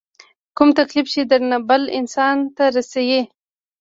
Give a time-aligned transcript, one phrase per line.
[0.57, 3.19] کوم تکليف چې درنه بل انسان ته رسي